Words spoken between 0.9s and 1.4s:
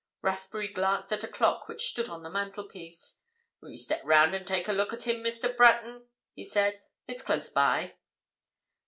at a